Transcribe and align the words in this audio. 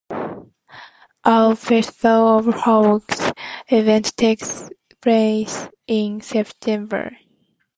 A 1.23 1.55
'Festival 1.55 2.39
of 2.39 2.45
Hawks' 2.47 3.31
event 3.67 4.17
takes 4.17 4.67
place 4.99 5.69
in 5.85 6.21
September. 6.21 7.11